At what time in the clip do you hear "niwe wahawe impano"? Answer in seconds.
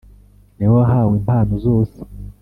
0.57-1.53